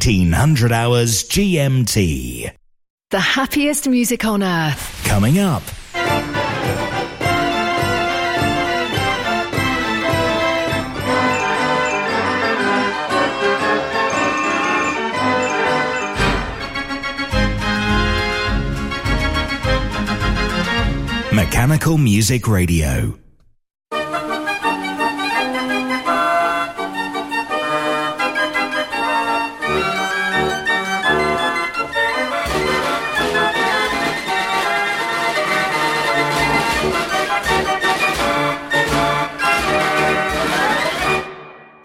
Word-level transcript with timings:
France, 0.00 0.06
1800 0.06 0.72
hours 0.72 1.24
GMT. 1.24 2.52
The 3.10 3.20
happiest 3.20 3.88
music 3.88 4.24
on 4.24 4.42
earth. 4.42 5.04
Coming 5.04 5.38
up. 5.38 5.62
Mechanical 21.32 21.98
Music 21.98 22.46
Radio. 22.48 23.18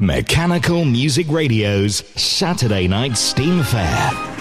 Mechanical 0.06 0.86
Music 0.86 1.26
Radio's 1.30 2.04
Saturday 2.16 2.88
Night 2.88 3.18
Steam 3.18 3.64
Fair. 3.64 4.35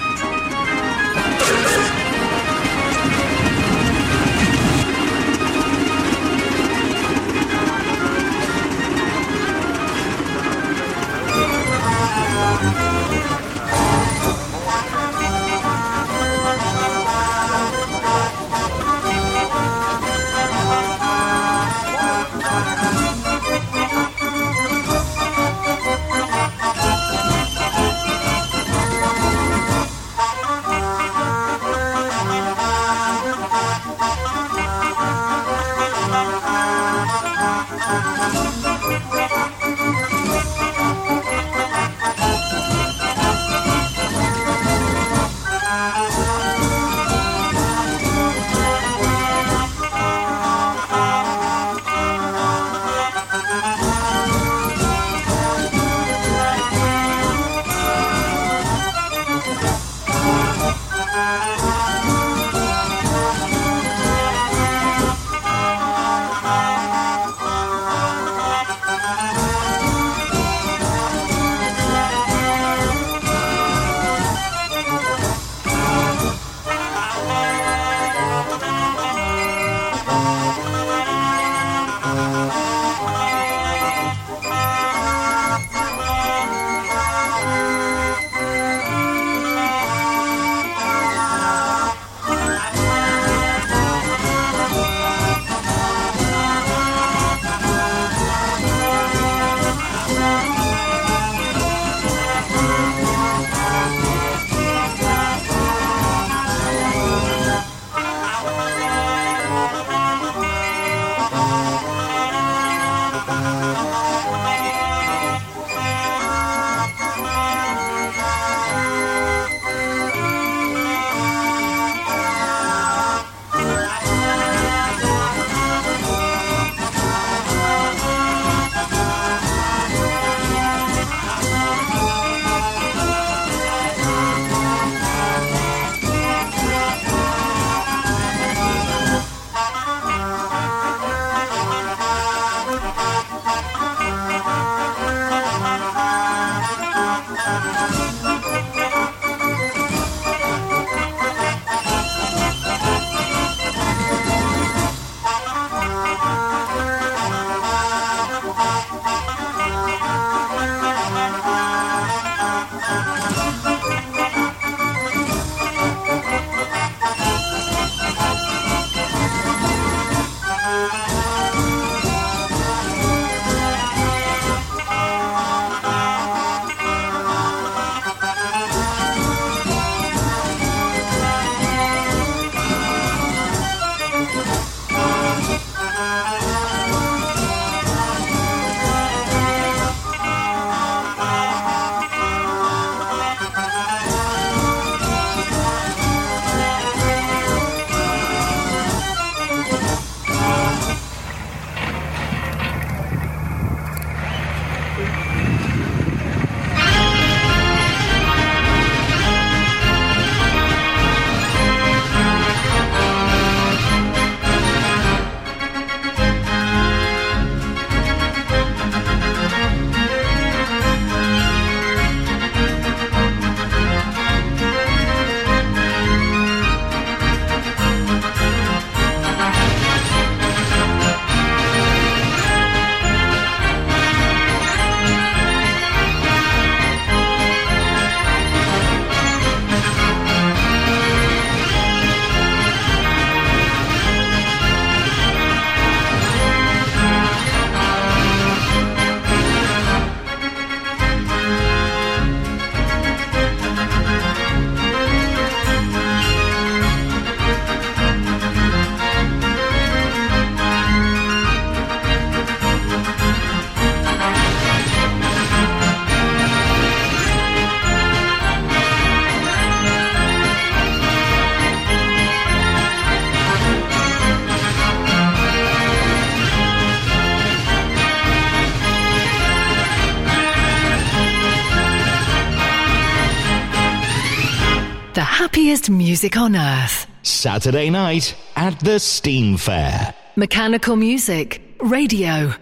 Happiest 285.75 285.91
music 285.91 286.37
on 286.37 286.55
earth. 286.55 287.07
Saturday 287.23 287.91
night 287.91 288.37
at 288.55 288.79
the 288.79 289.01
Steam 289.01 289.57
Fair. 289.57 290.15
Mechanical 290.37 290.95
music, 290.95 291.77
radio. 291.81 292.55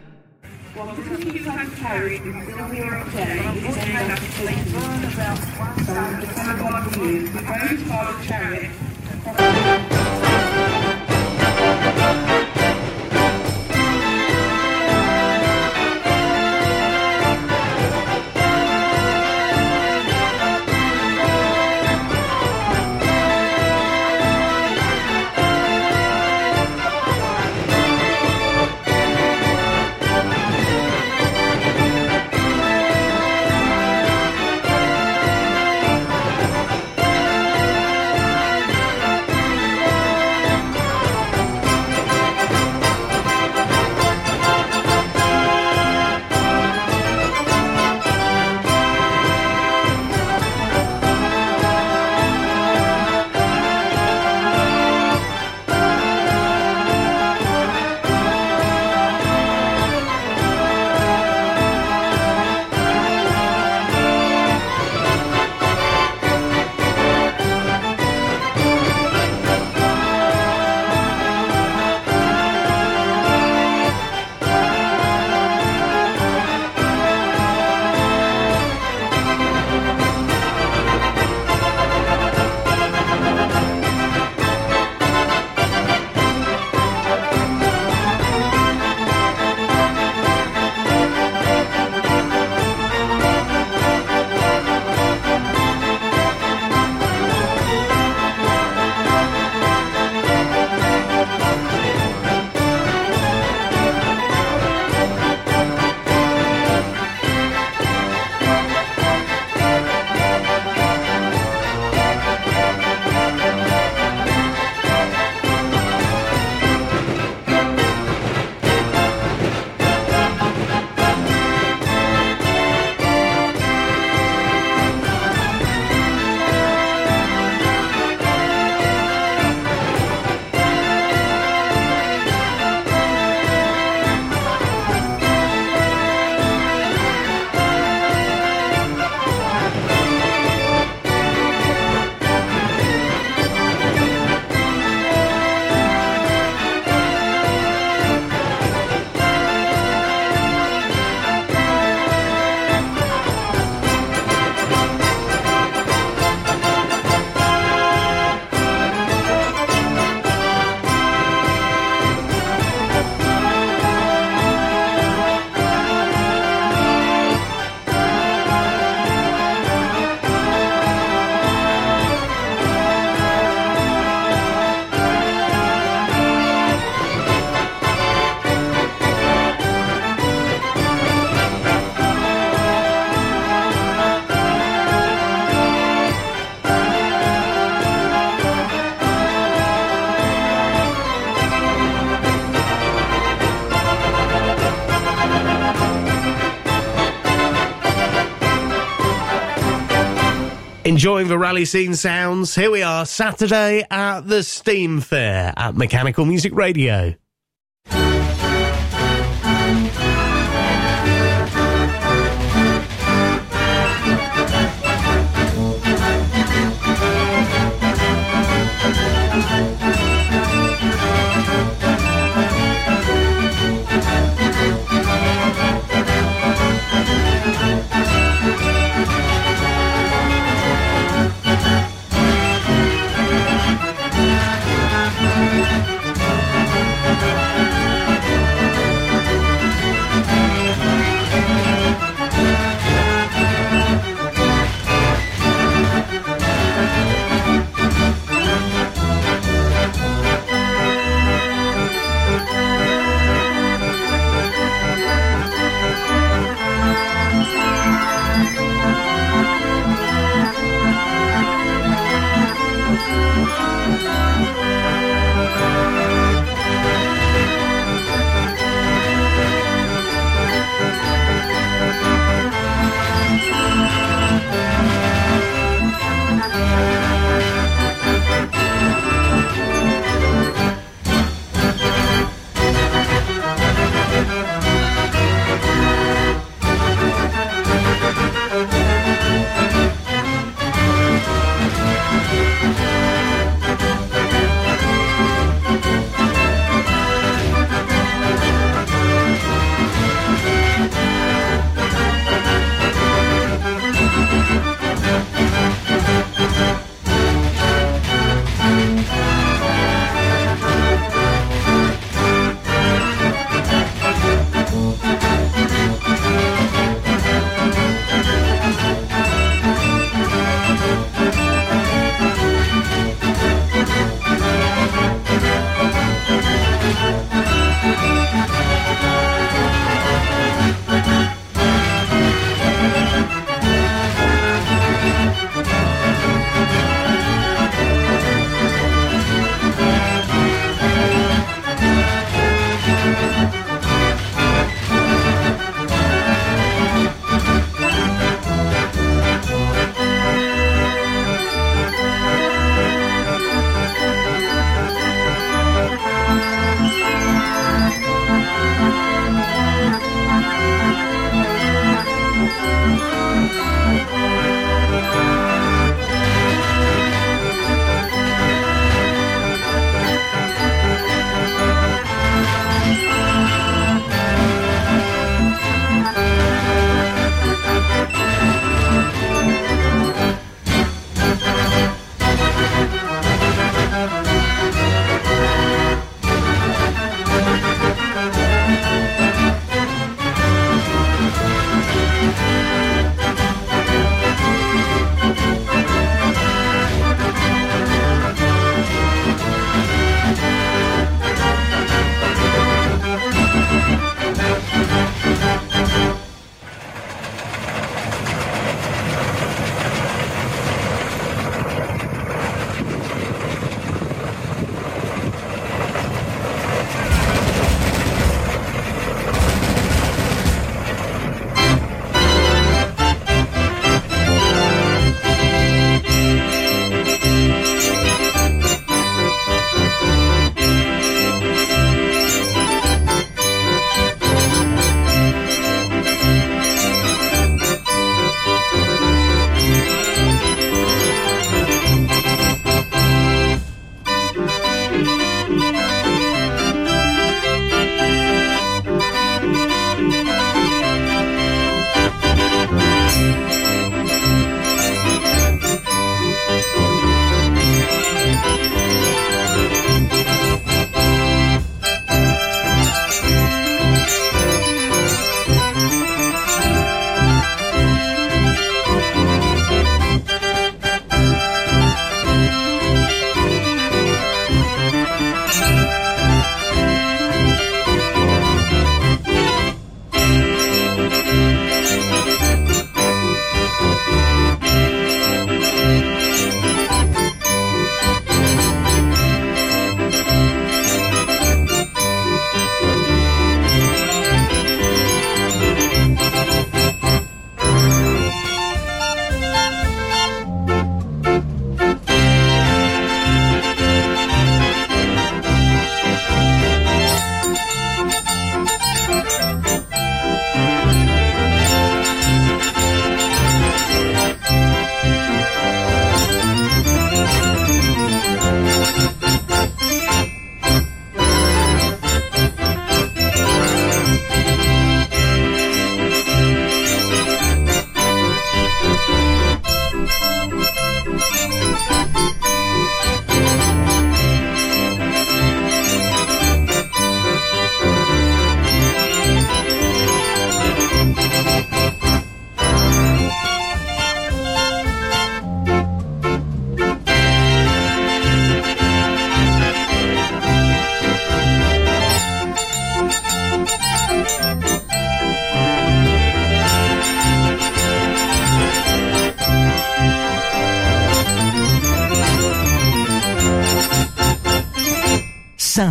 Enjoying 201.03 201.27
the 201.27 201.37
rally 201.37 201.65
scene 201.65 201.97
sounds. 201.97 202.55
Here 202.55 202.71
we 202.71 202.85
are, 202.85 203.05
Saturday 203.05 203.85
at 203.91 204.21
the 204.21 204.44
Steam 204.44 205.01
Fair 205.01 205.53
at 205.56 205.75
Mechanical 205.75 206.25
Music 206.25 206.55
Radio. 206.55 207.17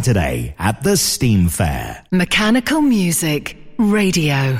Saturday 0.01 0.55
at 0.57 0.81
the 0.81 0.97
Steam 0.97 1.47
Fair. 1.47 2.03
Mechanical 2.11 2.81
Music 2.81 3.55
Radio. 3.77 4.59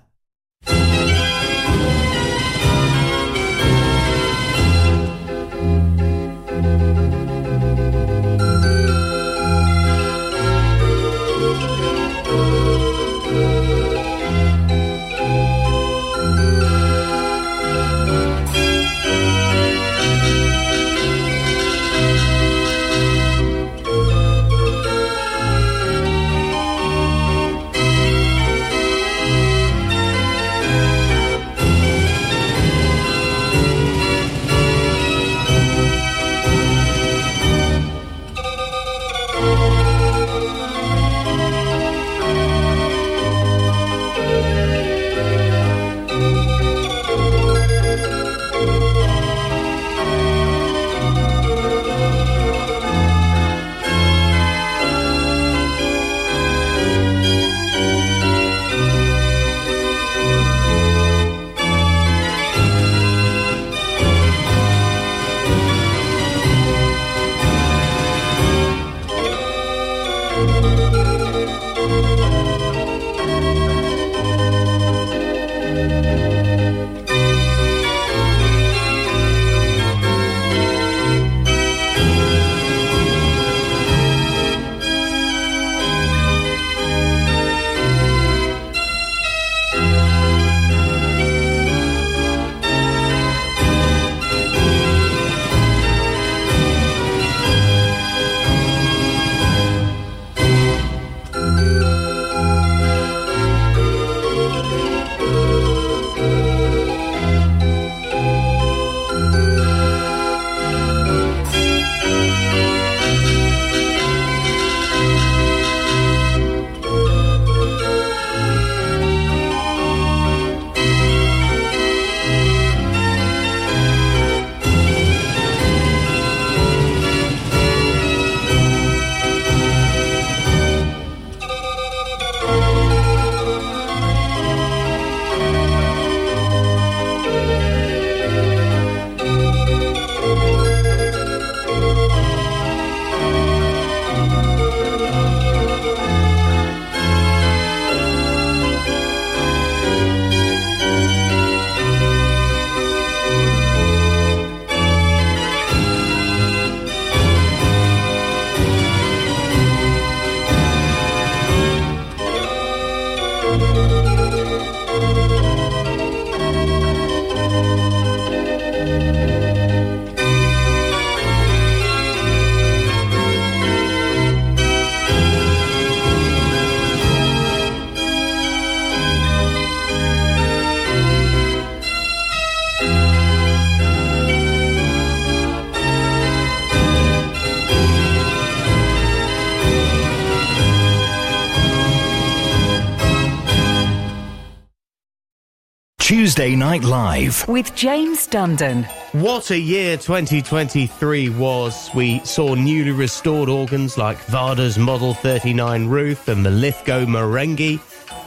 Tuesday 196.11 196.57
Night 196.57 196.83
Live. 196.83 197.47
with 197.47 197.73
James 197.73 198.27
Dundon. 198.27 198.83
What 199.13 199.49
a 199.49 199.57
year 199.57 199.95
2023 199.95 201.29
was. 201.29 201.89
We 201.95 202.19
saw 202.25 202.53
newly 202.53 202.91
restored 202.91 203.47
organs 203.47 203.97
like 203.97 204.17
Varda's 204.25 204.77
Model 204.77 205.13
39 205.13 205.87
Ruth 205.87 206.27
and 206.27 206.45
the 206.45 206.51
Lithgow 206.51 207.05
Merengue, 207.05 207.79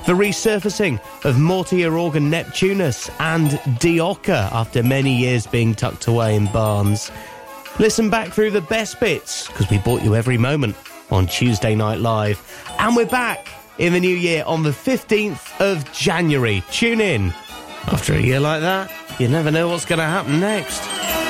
the 0.07 0.15
resurfacing 0.15 0.99
of 1.27 1.39
Mortier 1.39 1.93
organ 1.93 2.31
Neptunus 2.31 3.11
and 3.21 3.51
Dioca 3.79 4.51
after 4.51 4.83
many 4.83 5.15
years 5.15 5.47
being 5.47 5.75
tucked 5.75 6.07
away 6.07 6.37
in 6.37 6.47
barns. 6.47 7.11
Listen 7.79 8.09
back 8.09 8.33
through 8.33 8.53
the 8.53 8.63
best 8.63 8.99
bits 8.99 9.49
because 9.49 9.69
we 9.69 9.77
bought 9.77 10.03
you 10.03 10.17
every 10.17 10.39
moment 10.39 10.75
on 11.11 11.27
Tuesday 11.27 11.75
Night 11.75 12.01
Live. 12.01 12.41
And 12.79 12.97
we're 12.97 13.05
back 13.05 13.47
in 13.77 13.93
the 13.93 14.01
new 14.01 14.17
year 14.17 14.43
on 14.47 14.63
the 14.63 14.71
15th 14.71 15.61
of 15.61 15.93
January. 15.93 16.65
Tune 16.71 17.03
in. 17.03 17.35
After 17.87 18.15
a 18.15 18.21
year 18.21 18.41
like 18.41 18.61
that, 18.63 18.91
you 19.19 19.29
never 19.29 19.51
know 19.51 19.69
what's 19.69 19.85
going 19.85 19.99
to 19.99 20.05
happen 20.05 20.41
next. 20.41 21.24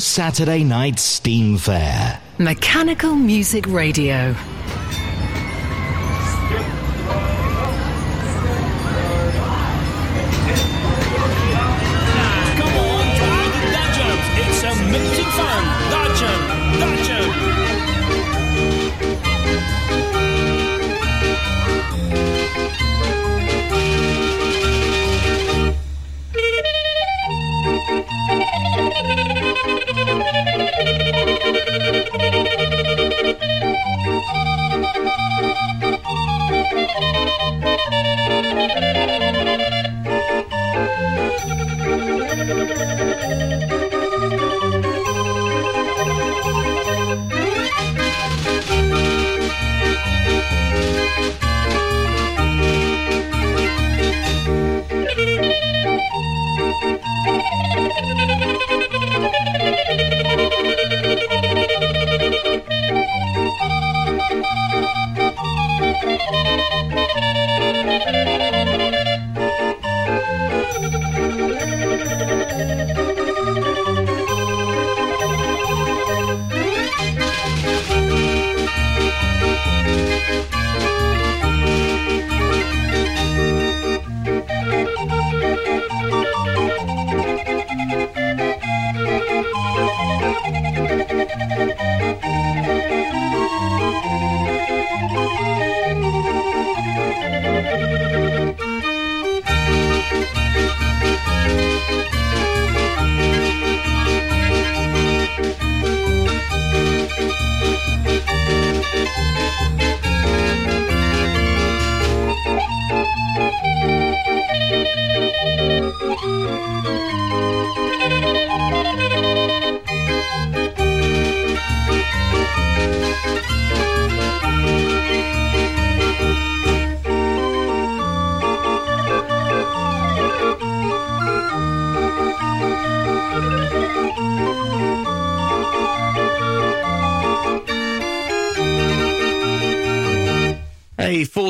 Saturday 0.00 0.64
Night 0.64 0.98
Steam 0.98 1.56
Fair. 1.58 2.20
Mechanical 2.38 3.14
Music 3.14 3.66
Radio. 3.66 4.34
A 37.86 37.90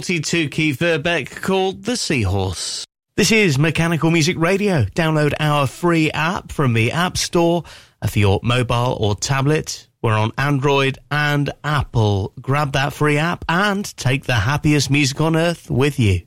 42 0.04 0.50
key 0.50 0.72
Verbeeck 0.74 1.40
called 1.40 1.84
The 1.84 1.96
Seahorse. 1.96 2.84
This 3.16 3.32
is 3.32 3.58
Mechanical 3.58 4.10
Music 4.10 4.36
Radio. 4.38 4.84
Download 4.84 5.32
our 5.40 5.66
free 5.66 6.10
app 6.10 6.52
from 6.52 6.74
the 6.74 6.92
App 6.92 7.16
Store 7.16 7.64
uh, 8.02 8.06
for 8.06 8.18
your 8.18 8.40
mobile 8.42 8.98
or 9.00 9.14
tablet. 9.14 9.88
We're 10.02 10.12
on 10.12 10.32
Android 10.36 10.98
and 11.10 11.50
Apple. 11.64 12.34
Grab 12.38 12.72
that 12.72 12.92
free 12.92 13.16
app 13.16 13.46
and 13.48 13.96
take 13.96 14.24
the 14.24 14.34
happiest 14.34 14.90
music 14.90 15.22
on 15.22 15.36
earth 15.36 15.70
with 15.70 15.98
you. 15.98 16.26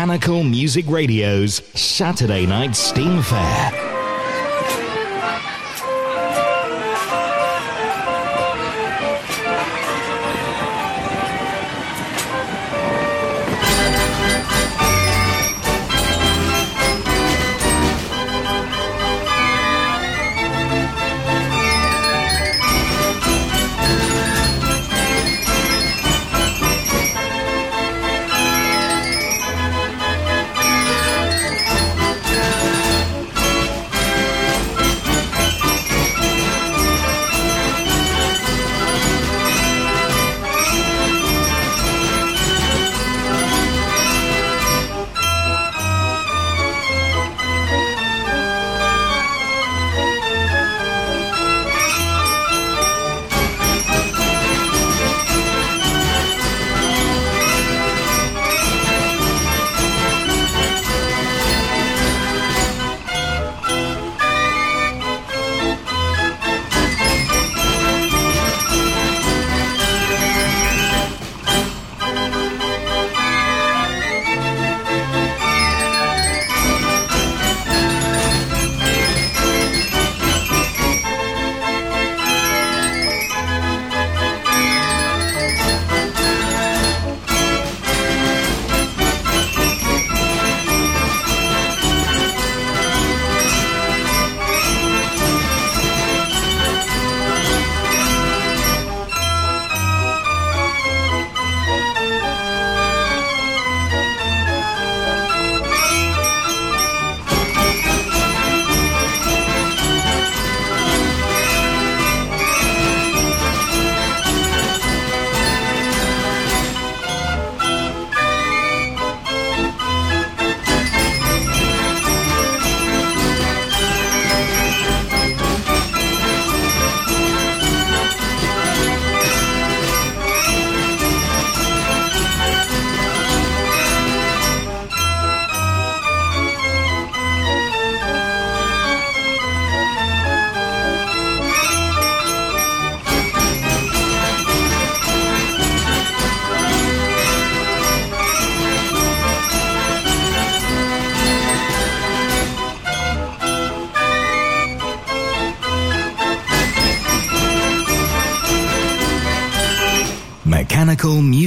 Mechanical 0.00 0.42
Music 0.42 0.86
Radio's 0.88 1.56
Saturday 1.74 2.46
Night 2.46 2.74
Steam 2.74 3.20
Fair. 3.20 3.89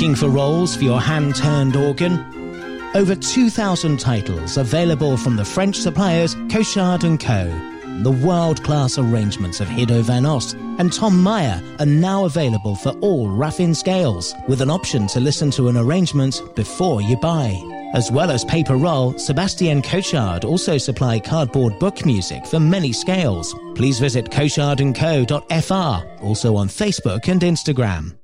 Looking 0.00 0.16
for 0.16 0.30
rolls 0.30 0.74
for 0.74 0.84
your 0.84 0.98
hand-turned 0.98 1.76
organ? 1.76 2.24
Over 2.94 3.14
2,000 3.14 4.00
titles 4.00 4.56
available 4.56 5.18
from 5.18 5.36
the 5.36 5.44
French 5.44 5.76
suppliers 5.76 6.34
Cochard 6.50 7.02
& 7.02 7.20
Co. 7.20 7.44
The 8.02 8.10
world-class 8.10 8.96
arrangements 8.96 9.60
of 9.60 9.68
Hiddo 9.68 10.00
van 10.00 10.24
Ost 10.24 10.54
and 10.78 10.90
Tom 10.90 11.22
Meyer 11.22 11.62
are 11.80 11.84
now 11.84 12.24
available 12.24 12.76
for 12.76 12.92
all 13.02 13.28
Raffin 13.28 13.76
scales, 13.76 14.34
with 14.48 14.62
an 14.62 14.70
option 14.70 15.06
to 15.08 15.20
listen 15.20 15.50
to 15.50 15.68
an 15.68 15.76
arrangement 15.76 16.40
before 16.56 17.02
you 17.02 17.18
buy. 17.18 17.60
As 17.92 18.10
well 18.10 18.30
as 18.30 18.42
paper 18.46 18.76
roll, 18.76 19.18
Sebastian 19.18 19.82
Cochard 19.82 20.46
also 20.46 20.78
supply 20.78 21.20
cardboard 21.20 21.78
book 21.78 22.06
music 22.06 22.46
for 22.46 22.58
many 22.58 22.94
scales. 22.94 23.54
Please 23.74 23.98
visit 23.98 24.30
cochardandco.fr, 24.30 26.24
also 26.24 26.56
on 26.56 26.68
Facebook 26.68 27.28
and 27.28 27.42
Instagram. 27.42 28.19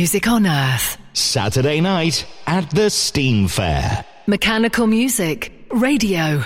Music 0.00 0.26
on 0.28 0.46
earth. 0.46 0.96
Saturday 1.12 1.78
night 1.82 2.24
at 2.46 2.70
the 2.70 2.88
Steam 2.88 3.48
Fair. 3.48 4.02
Mechanical 4.26 4.86
music, 4.86 5.52
radio. 5.72 6.42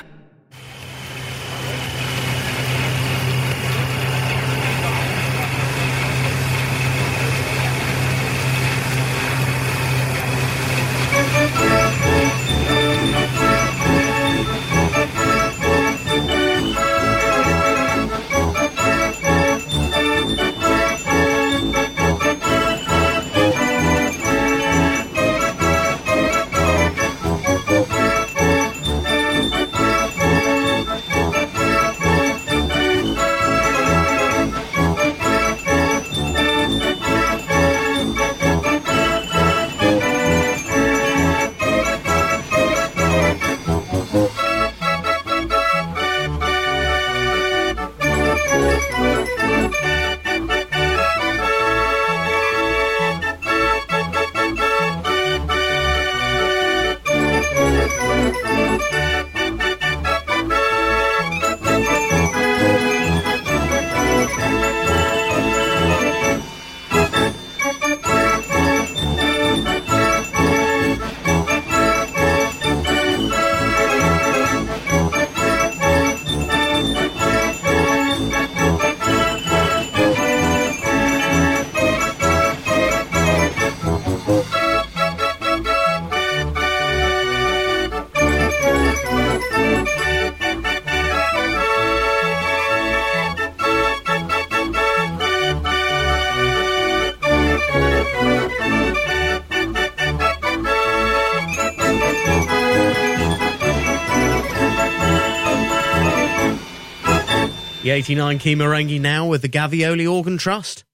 89 107.94 108.38
key 108.40 108.56
merengue 108.56 109.00
now 109.00 109.28
with 109.28 109.42
the 109.42 109.48
Gavioli 109.48 110.10
Organ 110.10 110.36
Trust. 110.36 110.84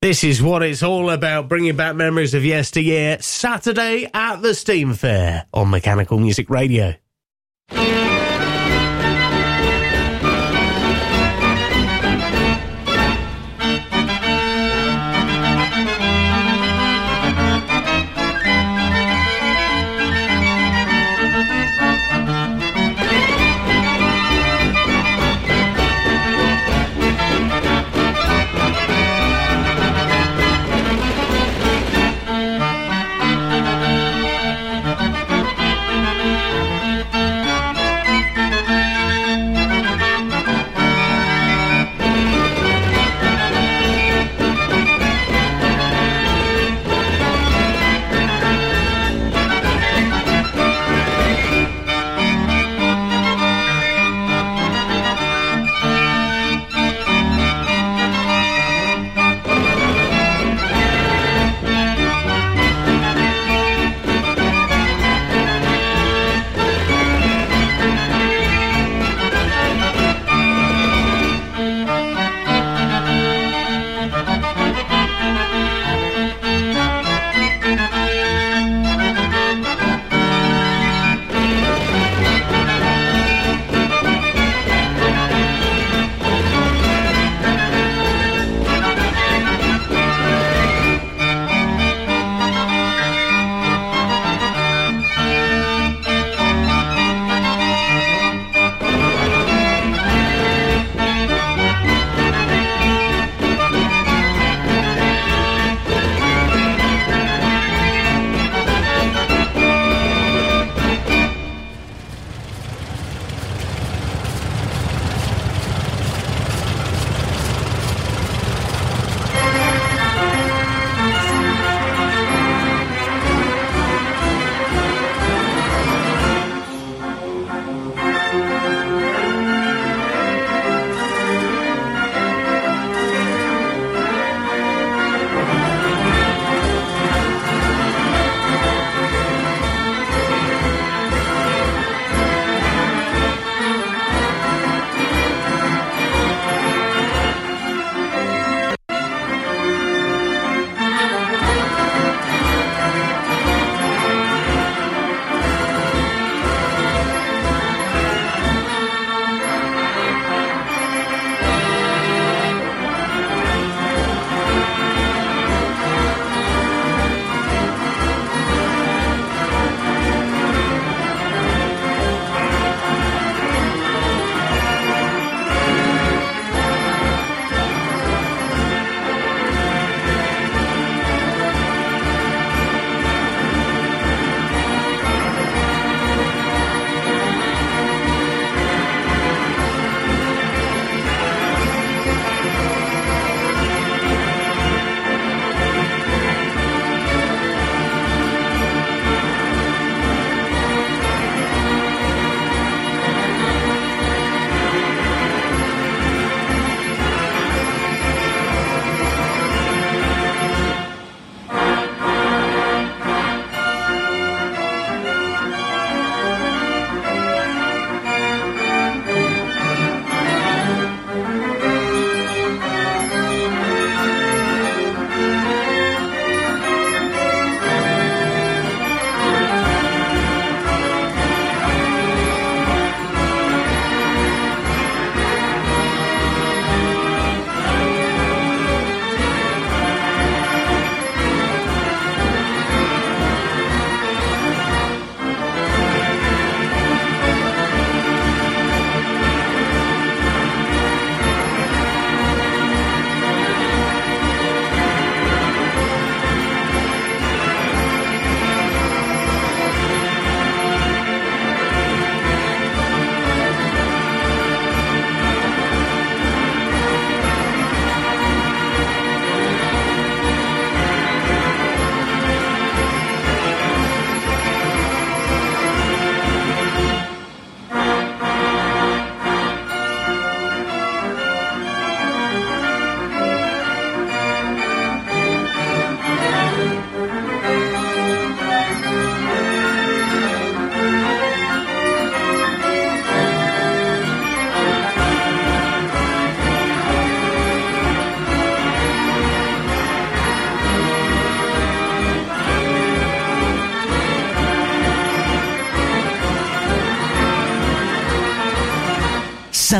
This 0.00 0.24
is 0.24 0.42
what 0.42 0.62
it's 0.62 0.82
all 0.82 1.10
about, 1.10 1.50
bringing 1.50 1.76
back 1.76 1.94
memories 1.96 2.32
of 2.32 2.46
yesteryear. 2.46 3.18
Saturday 3.20 4.08
at 4.14 4.36
the 4.36 4.54
Steam 4.54 4.94
Fair 4.94 5.46
on 5.52 5.68
Mechanical 5.68 6.18
Music 6.18 6.48
Radio. 6.48 6.94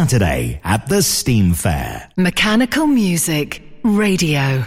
Saturday 0.07 0.61
at 0.62 0.88
the 0.88 1.02
Steam 1.02 1.52
Fair. 1.52 2.09
Mechanical 2.16 2.86
Music 2.86 3.61
Radio. 3.82 4.64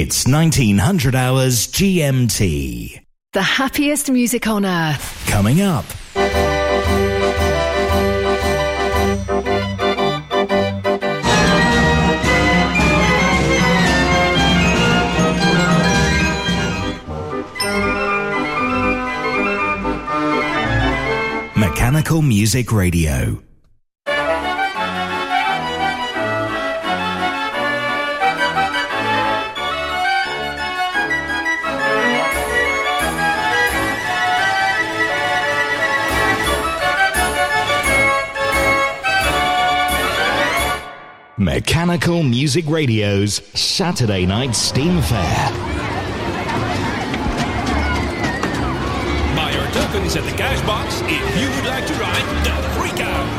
It's 0.00 0.28
1900 0.28 1.16
hours 1.16 1.66
GMT. 1.66 3.00
The 3.32 3.42
happiest 3.42 4.08
music 4.08 4.46
on 4.46 4.64
earth. 4.64 5.26
Coming 5.26 5.60
up. 5.60 5.84
Mechanical 21.56 22.22
Music 22.22 22.70
Radio. 22.70 23.42
Mechanical 41.78 42.24
Music 42.24 42.64
Radio's 42.66 43.34
Saturday 43.54 44.26
Night 44.26 44.56
Steam 44.56 45.00
Fair. 45.00 45.50
Buy 49.36 49.52
your 49.54 49.64
tokens 49.70 50.16
at 50.16 50.24
the 50.24 50.36
cash 50.36 50.60
box 50.66 51.00
if 51.02 51.40
you 51.40 51.48
would 51.48 51.66
like 51.66 51.86
to 51.86 51.94
ride 51.94 52.44
the 52.44 52.68
Freak 52.70 53.00
Out. 53.00 53.37